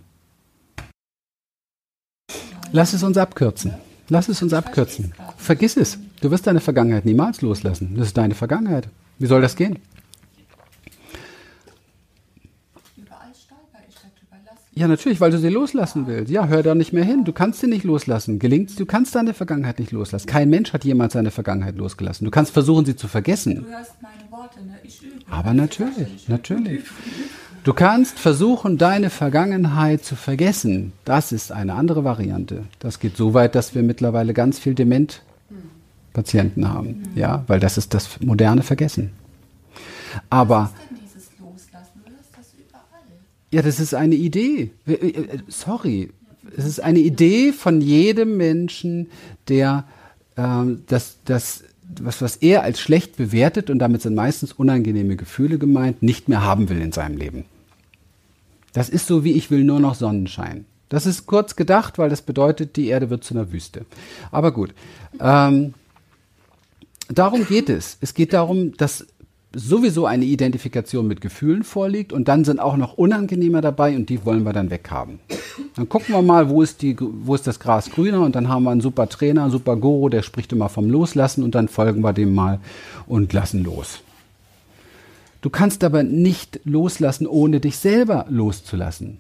[2.71, 3.73] Lass es uns abkürzen.
[4.09, 5.13] Lass es uns abkürzen.
[5.37, 5.99] Vergiss es.
[6.21, 7.95] Du wirst deine Vergangenheit niemals loslassen.
[7.97, 8.87] Das ist deine Vergangenheit.
[9.19, 9.79] Wie soll das gehen?
[12.97, 14.37] Überall stolper ich darüber.
[14.45, 16.31] Lass Ja, natürlich, weil du sie loslassen willst.
[16.31, 17.23] Ja, hör da nicht mehr hin.
[17.23, 18.39] Du kannst sie nicht loslassen.
[18.39, 20.25] Gelingt's, du kannst deine Vergangenheit nicht loslassen.
[20.25, 22.25] Kein Mensch hat jemals seine Vergangenheit losgelassen.
[22.25, 23.57] Du kannst versuchen, sie zu vergessen.
[23.57, 24.79] Du hörst meine Worte, ne?
[24.81, 25.17] Ich übe.
[25.29, 26.81] Aber natürlich, natürlich.
[27.63, 30.93] Du kannst versuchen, deine Vergangenheit zu vergessen.
[31.05, 32.63] Das ist eine andere Variante.
[32.79, 37.03] Das geht so weit, dass wir mittlerweile ganz viel Dementpatienten haben.
[37.13, 39.11] Ja, weil das ist das moderne Vergessen.
[40.31, 42.01] Aber Was ist denn dieses Loslassen?
[42.03, 42.81] Du hörst das überall.
[43.51, 44.71] Ja, das ist eine Idee.
[44.85, 46.09] äh, Sorry.
[46.57, 49.07] Es ist eine Idee von jedem Menschen,
[49.47, 49.85] der
[50.37, 51.63] ähm, das, das,
[51.99, 56.43] was, was er als schlecht bewertet, und damit sind meistens unangenehme Gefühle gemeint, nicht mehr
[56.43, 57.45] haben will in seinem Leben.
[58.73, 60.65] Das ist so wie ich will nur noch Sonnenschein.
[60.89, 63.85] Das ist kurz gedacht, weil das bedeutet, die Erde wird zu einer Wüste.
[64.31, 64.73] Aber gut.
[65.19, 65.73] Ähm,
[67.07, 67.97] darum geht es.
[68.01, 69.05] Es geht darum, dass
[69.53, 74.25] sowieso eine Identifikation mit Gefühlen vorliegt und dann sind auch noch unangenehmer dabei und die
[74.25, 75.19] wollen wir dann weghaben.
[75.75, 78.63] Dann gucken wir mal, wo ist, die, wo ist das Gras grüner und dann haben
[78.63, 82.01] wir einen super Trainer, einen super Guru, der spricht immer vom Loslassen und dann folgen
[82.01, 82.59] wir dem mal
[83.07, 83.99] und lassen los.
[85.41, 89.19] Du kannst aber nicht loslassen, ohne dich selber loszulassen.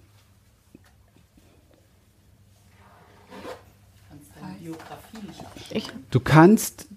[6.11, 6.87] Du kannst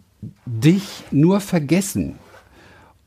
[0.46, 2.18] dich nur vergessen.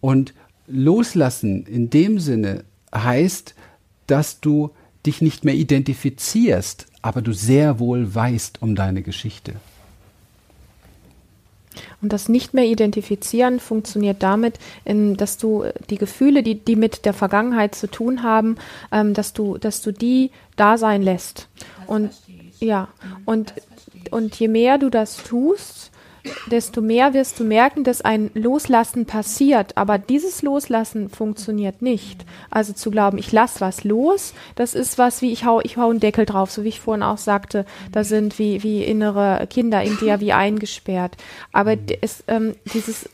[0.01, 0.33] Und
[0.67, 3.55] loslassen in dem Sinne heißt,
[4.07, 4.71] dass du
[5.05, 9.53] dich nicht mehr identifizierst, aber du sehr wohl weißt um deine Geschichte.
[12.01, 17.05] Und das nicht mehr identifizieren funktioniert damit, dass du äh, die Gefühle, die, die mit
[17.05, 18.57] der Vergangenheit zu tun haben,
[18.91, 21.47] ähm, dass du, dass du die da sein lässt.
[21.79, 22.12] Das Und
[22.60, 22.88] ja,
[23.25, 24.12] und, verstehe ich.
[24.12, 25.91] und je mehr du das tust,
[26.47, 29.77] desto mehr wirst du merken, dass ein Loslassen passiert.
[29.77, 32.25] Aber dieses Loslassen funktioniert nicht.
[32.49, 35.89] Also zu glauben, ich lasse was los, das ist was wie ich hau, ich hau
[35.89, 39.82] einen Deckel drauf, so wie ich vorhin auch sagte, da sind wie, wie innere Kinder
[39.84, 41.17] in dir wie eingesperrt.
[41.51, 43.10] Aber es, ähm, dieses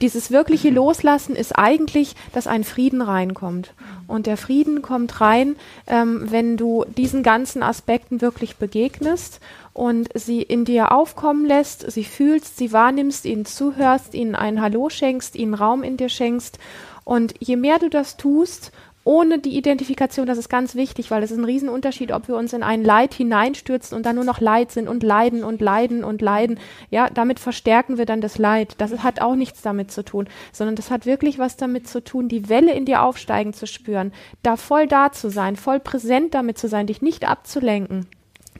[0.00, 3.74] dieses wirkliche Loslassen ist eigentlich, dass ein Frieden reinkommt.
[4.06, 9.40] Und der Frieden kommt rein, ähm, wenn du diesen ganzen Aspekten wirklich begegnest
[9.72, 14.88] und sie in dir aufkommen lässt, sie fühlst, sie wahrnimmst, ihnen zuhörst, ihnen ein Hallo
[14.90, 16.58] schenkst, ihnen Raum in dir schenkst.
[17.04, 21.30] Und je mehr du das tust, ohne die Identifikation, das ist ganz wichtig, weil es
[21.30, 24.70] ist ein Riesenunterschied, ob wir uns in ein Leid hineinstürzen und dann nur noch Leid
[24.72, 26.58] sind und leiden und leiden und leiden.
[26.90, 28.74] Ja, damit verstärken wir dann das Leid.
[28.78, 32.28] Das hat auch nichts damit zu tun, sondern das hat wirklich was damit zu tun,
[32.28, 36.58] die Welle in dir aufsteigen zu spüren, da voll da zu sein, voll präsent damit
[36.58, 38.06] zu sein, dich nicht abzulenken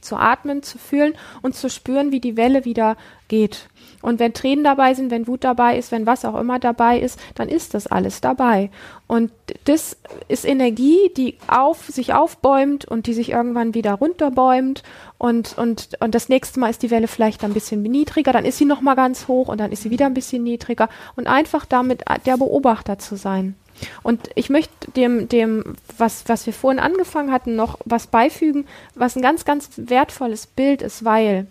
[0.01, 2.97] zu atmen, zu fühlen und zu spüren, wie die Welle wieder
[3.29, 3.69] geht.
[4.03, 7.19] Und wenn Tränen dabei sind, wenn Wut dabei ist, wenn was auch immer dabei ist,
[7.35, 8.71] dann ist das alles dabei.
[9.07, 9.31] Und
[9.65, 9.97] das
[10.29, 14.83] ist Energie, die auf, sich aufbäumt und die sich irgendwann wieder runterbäumt.
[15.19, 18.57] Und, und, und das nächste Mal ist die Welle vielleicht ein bisschen niedriger, dann ist
[18.57, 20.89] sie nochmal ganz hoch und dann ist sie wieder ein bisschen niedriger.
[21.17, 23.55] Und einfach damit der Beobachter zu sein.
[24.03, 29.17] Und ich möchte dem, dem, was, was wir vorhin angefangen hatten, noch was beifügen, was
[29.17, 31.47] ein ganz, ganz wertvolles Bild ist, weil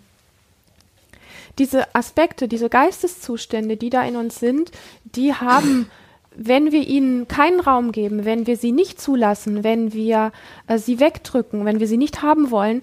[1.58, 4.70] diese Aspekte, diese Geisteszustände, die da in uns sind,
[5.04, 5.90] die haben,
[6.34, 10.32] wenn wir ihnen keinen Raum geben, wenn wir sie nicht zulassen, wenn wir
[10.68, 12.82] äh, sie wegdrücken, wenn wir sie nicht haben wollen,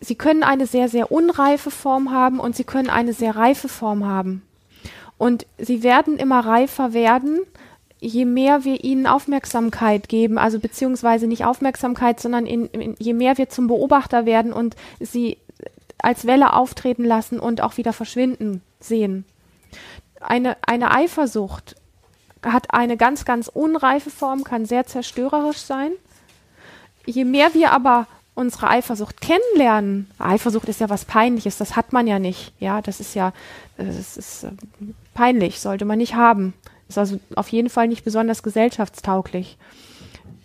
[0.00, 4.06] sie können eine sehr, sehr unreife Form haben und sie können eine sehr reife Form
[4.06, 4.42] haben.
[5.16, 7.40] Und sie werden immer reifer werden,
[8.00, 13.38] je mehr wir ihnen Aufmerksamkeit geben, also beziehungsweise nicht Aufmerksamkeit, sondern in, in, je mehr
[13.38, 15.38] wir zum Beobachter werden und sie
[15.98, 19.24] als Welle auftreten lassen und auch wieder verschwinden sehen.
[20.20, 21.74] Eine, eine Eifersucht
[22.42, 25.90] hat eine ganz, ganz unreife Form, kann sehr zerstörerisch sein.
[27.04, 32.06] Je mehr wir aber unsere Eifersucht kennenlernen, Eifersucht ist ja was Peinliches, das hat man
[32.06, 32.52] ja nicht.
[32.60, 33.32] Ja, das ist ja,
[33.76, 34.50] das ist äh,
[35.14, 36.54] peinlich, sollte man nicht haben.
[36.88, 39.58] Ist also auf jeden Fall nicht besonders gesellschaftstauglich.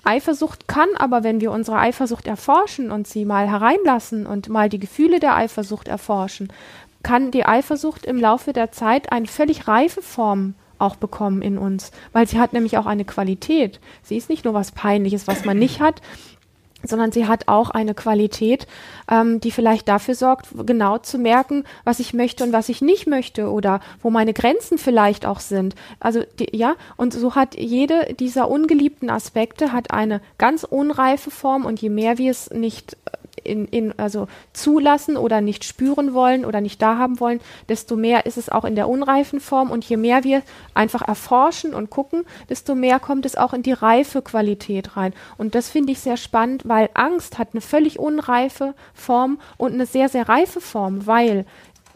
[0.04, 4.80] Eifersucht kann aber, wenn wir unsere Eifersucht erforschen und sie mal hereinlassen und mal die
[4.80, 6.52] Gefühle der Eifersucht erforschen,
[7.04, 11.92] kann die Eifersucht im Laufe der Zeit eine völlig reife Form auch bekommen in uns,
[12.12, 13.80] weil sie hat nämlich auch eine Qualität.
[14.02, 16.02] Sie ist nicht nur was Peinliches, was man nicht hat,
[16.84, 18.68] sondern sie hat auch eine Qualität,
[19.10, 23.08] ähm, die vielleicht dafür sorgt, genau zu merken, was ich möchte und was ich nicht
[23.08, 25.76] möchte oder wo meine Grenzen vielleicht auch sind.
[26.00, 31.66] Also die, ja, und so hat jede dieser ungeliebten Aspekte hat eine ganz unreife Form
[31.66, 32.98] und je mehr wir es nicht
[33.44, 38.26] in, in, also zulassen oder nicht spüren wollen oder nicht da haben wollen, desto mehr
[38.26, 39.72] ist es auch in der unreifen Form.
[39.72, 40.42] Und je mehr wir
[40.74, 45.14] einfach erforschen und gucken, desto mehr kommt es auch in die reife Qualität rein.
[45.38, 49.86] Und das finde ich sehr spannend, weil Angst hat eine völlig unreife Form und eine
[49.86, 51.46] sehr, sehr reife Form, weil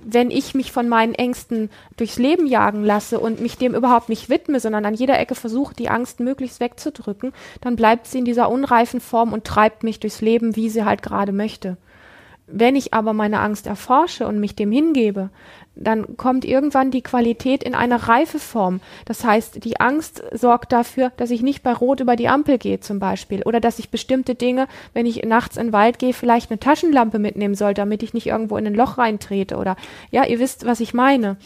[0.10, 4.30] wenn ich mich von meinen Ängsten durchs Leben jagen lasse und mich dem überhaupt nicht
[4.30, 8.50] widme, sondern an jeder Ecke versuche, die Angst möglichst wegzudrücken, dann bleibt sie in dieser
[8.50, 11.76] unreifen Form und treibt mich durchs Leben, wie sie halt gerade möchte.
[12.48, 15.30] Wenn ich aber meine Angst erforsche und mich dem hingebe,
[15.80, 18.82] dann kommt irgendwann die Qualität in eine reife Form.
[19.06, 22.80] Das heißt, die Angst sorgt dafür, dass ich nicht bei Rot über die Ampel gehe
[22.80, 26.52] zum Beispiel oder dass ich bestimmte Dinge, wenn ich nachts in den Wald gehe, vielleicht
[26.52, 29.76] eine Taschenlampe mitnehmen soll, damit ich nicht irgendwo in ein Loch reintrete oder
[30.12, 31.38] ja, ihr wisst, was ich meine.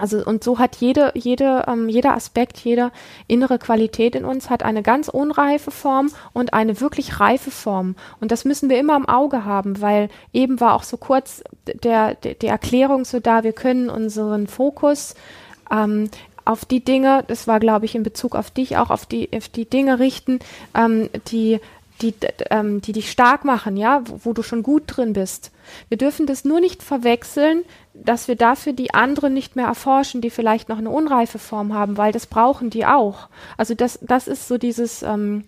[0.00, 2.90] Also und so hat jede, jede, ähm, jeder Aspekt, jede
[3.26, 7.96] innere Qualität in uns hat eine ganz unreife Form und eine wirklich reife Form.
[8.20, 11.42] Und das müssen wir immer im Auge haben, weil eben war auch so kurz
[11.82, 15.14] der, der die Erklärung so da, wir können unseren Fokus
[15.70, 16.10] ähm,
[16.44, 19.48] auf die Dinge, das war glaube ich in Bezug auf dich auch auf die auf
[19.48, 20.38] die Dinge richten,
[20.74, 21.60] ähm, die
[22.02, 22.14] die,
[22.50, 25.52] ähm, die dich stark machen, ja, wo, wo, du schon gut drin bist.
[25.88, 30.30] Wir dürfen das nur nicht verwechseln, dass wir dafür die anderen nicht mehr erforschen, die
[30.30, 33.28] vielleicht noch eine unreife Form haben, weil das brauchen die auch.
[33.56, 35.44] Also das, das ist so dieses, ähm,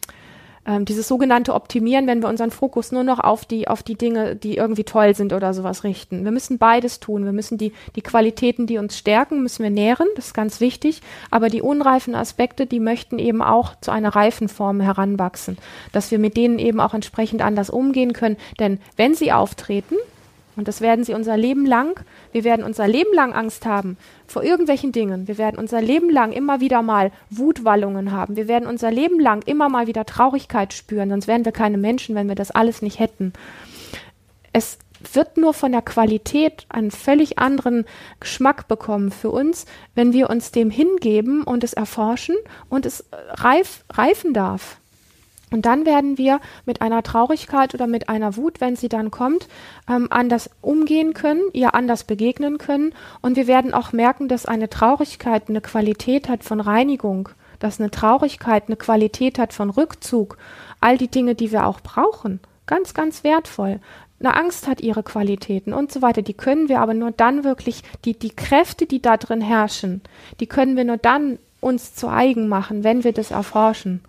[0.65, 4.37] ähm, dieses sogenannte Optimieren, wenn wir unseren Fokus nur noch auf die, auf die Dinge,
[4.37, 6.25] die irgendwie toll sind oder sowas richten.
[6.25, 7.25] Wir müssen beides tun.
[7.25, 10.07] Wir müssen die, die Qualitäten, die uns stärken, müssen wir nähren.
[10.17, 11.03] Das ist ganz wichtig.
[11.31, 15.59] Aber die unreifen Aspekte, die möchten eben auch zu einer reifen Form heranwachsen.
[15.91, 18.37] Dass wir mit denen eben auch entsprechend anders umgehen können.
[18.61, 19.97] Denn wenn sie auftreten,
[20.57, 22.01] und das werden sie unser Leben lang.
[22.33, 25.29] Wir werden unser Leben lang Angst haben vor irgendwelchen Dingen.
[25.29, 28.37] Wir werden unser Leben lang immer wieder mal Wutwallungen haben.
[28.37, 31.11] Wir werden unser Leben lang immer mal wieder Traurigkeit spüren.
[31.11, 33.33] Sonst wären wir keine Menschen, wenn wir das alles nicht hätten.
[34.53, 34.79] Es
[35.13, 37.85] wird nur von der Qualität einen völlig anderen
[38.21, 42.37] Geschmack bekommen für uns, wenn wir uns dem hingeben und es erforschen
[42.69, 44.79] und es reif, reifen darf.
[45.53, 49.49] Und dann werden wir mit einer Traurigkeit oder mit einer Wut, wenn sie dann kommt,
[49.89, 52.95] ähm, anders umgehen können, ihr anders begegnen können.
[53.21, 57.91] Und wir werden auch merken, dass eine Traurigkeit eine Qualität hat von Reinigung, dass eine
[57.91, 60.39] Traurigkeit eine Qualität hat von Rückzug.
[60.81, 62.41] All die Dinge, die wir auch brauchen.
[62.67, 63.81] Ganz, ganz wertvoll.
[64.19, 66.23] Eine Angst hat ihre Qualitäten und so weiter.
[66.23, 70.01] Die können wir aber nur dann wirklich, die, die Kräfte, die da drin herrschen,
[70.41, 74.01] die können wir nur dann uns zu eigen machen, wenn wir das erforschen.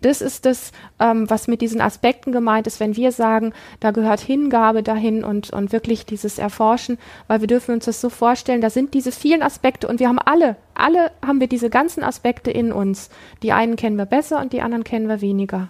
[0.00, 4.20] Das ist das, ähm, was mit diesen Aspekten gemeint ist, wenn wir sagen, da gehört
[4.20, 8.70] Hingabe dahin und, und wirklich dieses Erforschen, weil wir dürfen uns das so vorstellen, da
[8.70, 12.72] sind diese vielen Aspekte und wir haben alle, alle haben wir diese ganzen Aspekte in
[12.72, 13.10] uns.
[13.42, 15.68] Die einen kennen wir besser und die anderen kennen wir weniger.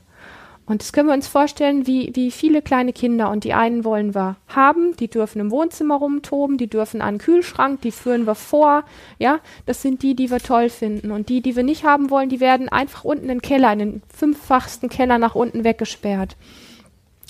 [0.70, 3.28] Und das können wir uns vorstellen, wie, wie viele kleine Kinder.
[3.28, 7.20] Und die einen wollen wir haben, die dürfen im Wohnzimmer rumtoben, die dürfen an den
[7.20, 8.84] Kühlschrank, die führen wir vor.
[9.18, 11.10] Ja, das sind die, die wir toll finden.
[11.10, 13.78] Und die, die wir nicht haben wollen, die werden einfach unten in den Keller, in
[13.80, 16.36] den fünffachsten Keller nach unten weggesperrt.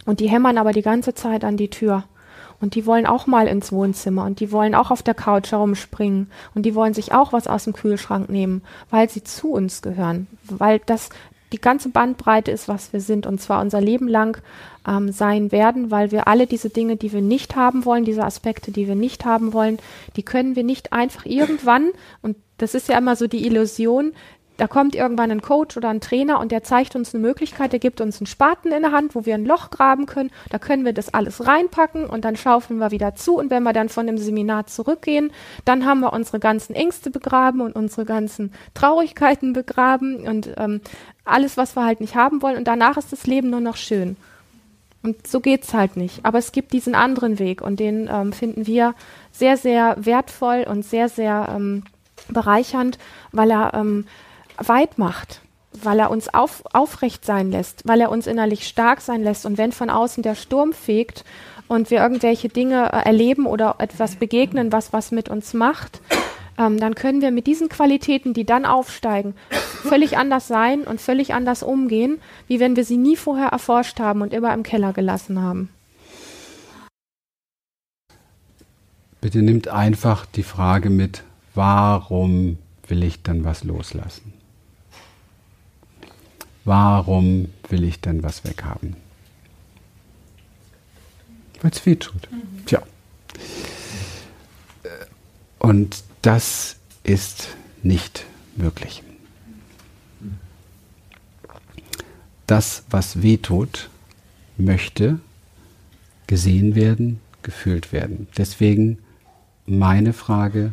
[0.05, 2.05] Und die hämmern aber die ganze Zeit an die Tür.
[2.61, 6.31] Und die wollen auch mal ins Wohnzimmer und die wollen auch auf der Couch herumspringen
[6.55, 10.27] und die wollen sich auch was aus dem Kühlschrank nehmen, weil sie zu uns gehören,
[10.43, 11.09] weil das
[11.53, 14.41] die ganze Bandbreite ist, was wir sind, und zwar unser Leben lang
[14.87, 18.71] ähm, sein werden, weil wir alle diese Dinge, die wir nicht haben wollen, diese Aspekte,
[18.71, 19.79] die wir nicht haben wollen,
[20.17, 21.91] die können wir nicht einfach irgendwann,
[22.23, 24.13] und das ist ja immer so die Illusion,
[24.61, 27.79] da kommt irgendwann ein Coach oder ein Trainer und der zeigt uns eine Möglichkeit, der
[27.79, 30.31] gibt uns einen Spaten in der Hand, wo wir ein Loch graben können.
[30.51, 33.39] Da können wir das alles reinpacken und dann schaufeln wir wieder zu.
[33.39, 35.33] Und wenn wir dann von dem Seminar zurückgehen,
[35.65, 40.83] dann haben wir unsere ganzen Ängste begraben und unsere ganzen Traurigkeiten begraben und ähm,
[41.25, 42.59] alles, was wir halt nicht haben wollen.
[42.59, 44.19] Und danach ist das Leben nur noch schön.
[45.03, 46.27] Und so geht's halt nicht.
[46.27, 48.95] Aber es gibt diesen anderen Weg und den ähm, finden wir
[49.33, 51.85] sehr, sehr wertvoll und sehr, sehr ähm,
[52.29, 52.99] bereichernd,
[53.33, 54.05] weil er ähm,
[54.61, 55.41] weit macht,
[55.73, 59.47] weil er uns auf, aufrecht sein lässt, weil er uns innerlich stark sein lässt.
[59.47, 61.25] Und wenn von außen der Sturm fegt
[61.69, 66.01] und wir irgendwelche Dinge äh, erleben oder etwas begegnen, was was mit uns macht,
[66.59, 71.33] ähm, dann können wir mit diesen Qualitäten, die dann aufsteigen, völlig anders sein und völlig
[71.33, 75.41] anders umgehen, wie wenn wir sie nie vorher erforscht haben und immer im Keller gelassen
[75.41, 75.71] haben.
[79.21, 84.40] Bitte nimmt einfach die Frage mit, warum will ich dann was loslassen?
[86.65, 88.97] Warum will ich denn was weghaben?
[91.63, 92.31] Weil es weh tut.
[92.31, 92.67] Mhm.
[92.67, 92.83] Tja.
[95.59, 97.49] Und das ist
[97.83, 98.25] nicht
[98.57, 99.03] möglich.
[102.47, 103.89] Das, was weh tut,
[104.57, 105.21] möchte
[106.27, 108.27] gesehen werden, gefühlt werden.
[108.37, 108.99] Deswegen
[109.67, 110.73] meine Frage,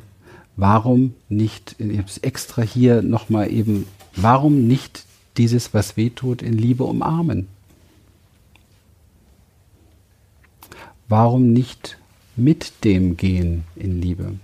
[0.56, 5.07] warum nicht, ich habe es extra hier nochmal eben, warum nicht
[5.38, 7.48] dieses, was weh tut, in Liebe umarmen?
[11.08, 11.98] Warum nicht
[12.36, 14.38] mit dem gehen in Liebe?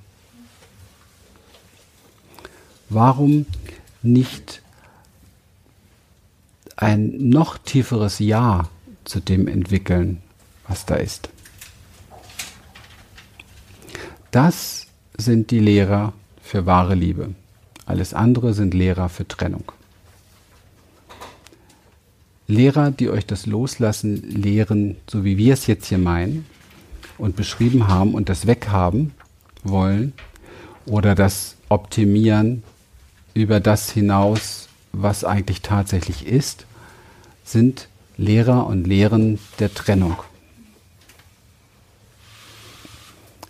[2.90, 3.46] Warum
[4.02, 4.62] nicht
[6.76, 8.70] ein noch tieferes Ja
[9.04, 10.22] zu dem entwickeln,
[10.68, 11.30] was da ist?
[14.32, 17.36] Das sind die Lehrer für wahre Liebe.
[17.86, 19.72] Alles andere sind Lehrer für Trennung.
[22.54, 26.46] Lehrer, die euch das Loslassen lehren, so wie wir es jetzt hier meinen
[27.18, 29.12] und beschrieben haben und das weghaben
[29.64, 30.14] wollen
[30.86, 32.64] oder das Optimieren
[33.34, 36.66] über das hinaus, was eigentlich tatsächlich ist,
[37.44, 37.88] sind
[38.18, 40.18] Lehrer und Lehren der Trennung.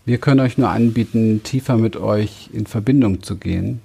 [0.05, 3.81] Wir können euch nur anbieten, tiefer mit euch in Verbindung zu gehen,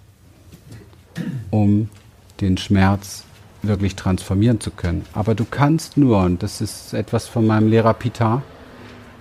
[1.50, 1.88] um
[2.40, 3.24] den Schmerz
[3.62, 5.04] wirklich transformieren zu können.
[5.12, 8.42] Aber du kannst nur, und das ist etwas von meinem Lehrer Pita,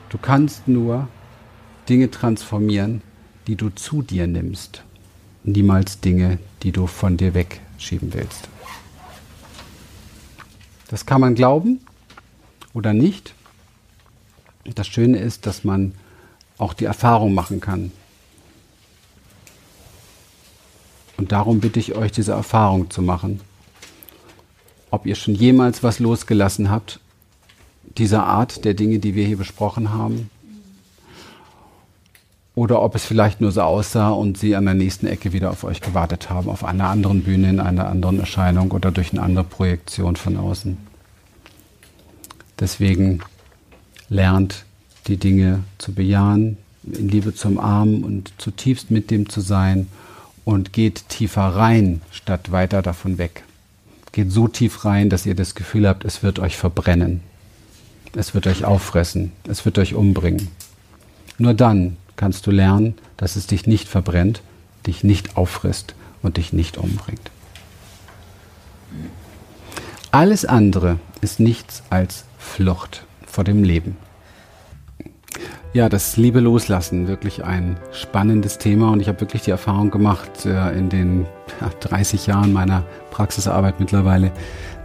[0.10, 1.08] du kannst nur
[1.90, 3.02] Dinge transformieren,
[3.48, 4.84] die du zu dir nimmst
[5.48, 8.50] niemals Dinge, die du von dir wegschieben willst.
[10.90, 11.80] Das kann man glauben
[12.74, 13.34] oder nicht.
[14.76, 15.94] Das Schöne ist, dass man
[16.58, 17.92] auch die Erfahrung machen kann.
[21.18, 23.42] Und darum bitte ich euch, diese Erfahrung zu machen.
[24.90, 27.00] Ob ihr schon jemals was losgelassen habt,
[27.98, 30.30] dieser Art der Dinge, die wir hier besprochen haben,
[32.58, 35.64] oder ob es vielleicht nur so aussah und sie an der nächsten Ecke wieder auf
[35.64, 39.44] euch gewartet haben, auf einer anderen Bühne, in einer anderen Erscheinung oder durch eine andere
[39.44, 40.76] Projektion von außen.
[42.60, 43.20] Deswegen
[44.10, 44.66] lernt
[45.06, 49.88] die Dinge zu bejahen, in Liebe zu umarmen und zutiefst mit dem zu sein
[50.44, 53.44] und geht tiefer rein, statt weiter davon weg.
[54.12, 57.22] Geht so tief rein, dass ihr das Gefühl habt, es wird euch verbrennen.
[58.16, 59.32] Es wird euch auffressen.
[59.48, 60.48] Es wird euch umbringen.
[61.38, 64.42] Nur dann kannst du lernen, dass es dich nicht verbrennt,
[64.88, 67.32] dich nicht auffrisst und dich nicht umbringt.
[70.12, 73.98] Alles andere ist nichts als Flucht vor dem Leben.
[75.78, 80.44] Ja, das Liebe loslassen, wirklich ein spannendes Thema und ich habe wirklich die Erfahrung gemacht
[80.44, 81.28] äh, in den
[81.82, 84.32] 30 Jahren meiner Praxisarbeit mittlerweile,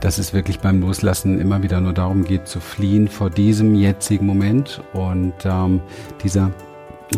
[0.00, 4.26] dass es wirklich beim Loslassen immer wieder nur darum geht, zu fliehen vor diesem jetzigen
[4.26, 5.80] Moment und ähm,
[6.22, 6.50] dieser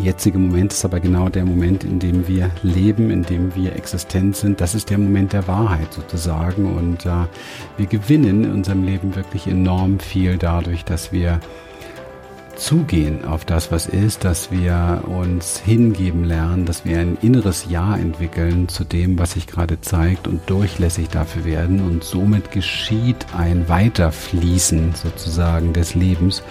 [0.01, 4.37] jetzige Moment ist aber genau der Moment, in dem wir leben, in dem wir existent
[4.37, 4.61] sind.
[4.61, 6.77] Das ist der Moment der Wahrheit sozusagen.
[6.77, 7.27] Und äh,
[7.77, 11.41] wir gewinnen in unserem Leben wirklich enorm viel dadurch, dass wir
[12.57, 17.97] zugehen auf das, was ist, dass wir uns hingeben lernen, dass wir ein inneres Ja
[17.97, 21.81] entwickeln zu dem, was sich gerade zeigt und durchlässig dafür werden.
[21.81, 26.43] Und somit geschieht ein Weiterfließen sozusagen des Lebens,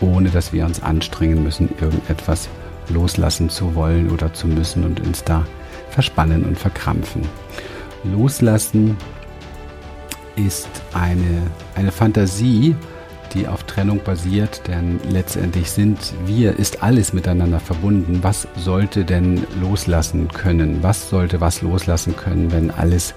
[0.00, 2.48] ohne dass wir uns anstrengen müssen, irgendetwas
[2.88, 5.46] loslassen zu wollen oder zu müssen und uns da
[5.90, 7.22] verspannen und verkrampfen.
[8.04, 8.96] Loslassen
[10.36, 11.42] ist eine,
[11.74, 12.76] eine Fantasie,
[13.34, 18.18] die auf Trennung basiert, denn letztendlich sind wir, ist alles miteinander verbunden.
[18.22, 20.82] Was sollte denn loslassen können?
[20.82, 23.14] Was sollte was loslassen können, wenn alles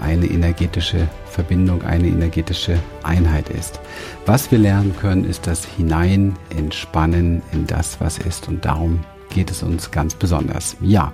[0.00, 3.80] eine energetische Verbindung, eine energetische Einheit ist?
[4.26, 8.48] Was wir lernen können, ist das Hinein entspannen in das, was ist.
[8.48, 10.76] Und darum geht es uns ganz besonders.
[10.80, 11.12] Ja,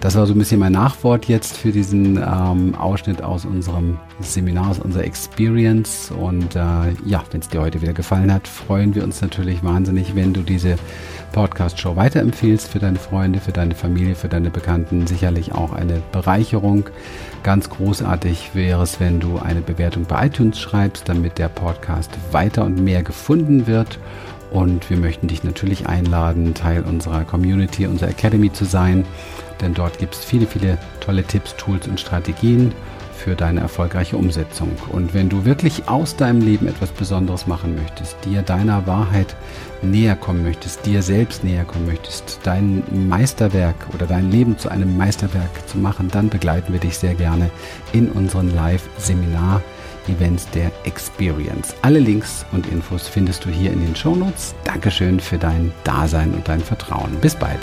[0.00, 4.70] das war so ein bisschen mein Nachwort jetzt für diesen ähm, Ausschnitt aus unserem Seminar,
[4.70, 6.10] aus unserer Experience.
[6.10, 6.58] Und äh,
[7.04, 10.42] ja, wenn es dir heute wieder gefallen hat, freuen wir uns natürlich wahnsinnig, wenn du
[10.42, 10.76] diese
[11.32, 15.06] Podcast-Show weiterempfehlst für deine Freunde, für deine Familie, für deine Bekannten.
[15.06, 16.84] Sicherlich auch eine Bereicherung.
[17.42, 22.64] Ganz großartig wäre es, wenn du eine Bewertung bei iTunes schreibst, damit der Podcast weiter
[22.64, 23.98] und mehr gefunden wird.
[24.56, 29.04] Und wir möchten dich natürlich einladen, Teil unserer Community, unserer Academy zu sein,
[29.60, 32.72] denn dort gibt es viele, viele tolle Tipps, Tools und Strategien
[33.14, 34.70] für deine erfolgreiche Umsetzung.
[34.90, 39.36] Und wenn du wirklich aus deinem Leben etwas Besonderes machen möchtest, dir deiner Wahrheit
[39.82, 44.96] näher kommen möchtest, dir selbst näher kommen möchtest, dein Meisterwerk oder dein Leben zu einem
[44.96, 47.50] Meisterwerk zu machen, dann begleiten wir dich sehr gerne
[47.92, 49.60] in unseren Live-Seminar
[50.08, 51.74] Events der Experience.
[51.82, 54.54] Alle Links und Infos findest du hier in den Shownotes.
[54.64, 57.16] Dankeschön für dein Dasein und dein Vertrauen.
[57.20, 57.60] Bis bald.